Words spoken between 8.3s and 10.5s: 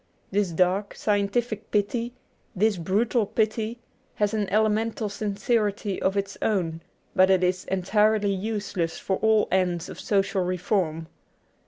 useless for all ends of social